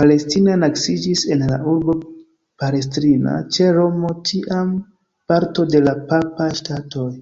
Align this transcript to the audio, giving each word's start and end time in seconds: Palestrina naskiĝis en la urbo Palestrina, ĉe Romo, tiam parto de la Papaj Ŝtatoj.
Palestrina 0.00 0.56
naskiĝis 0.64 1.22
en 1.36 1.44
la 1.52 1.60
urbo 1.74 1.94
Palestrina, 2.64 3.38
ĉe 3.56 3.70
Romo, 3.80 4.12
tiam 4.32 4.78
parto 5.34 5.68
de 5.76 5.84
la 5.90 6.00
Papaj 6.12 6.52
Ŝtatoj. 6.62 7.12